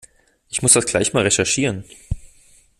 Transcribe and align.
Ich 0.49 0.63
muss 0.63 0.73
das 0.73 0.87
gleich 0.87 1.13
mal 1.13 1.21
recherchieren. 1.21 1.83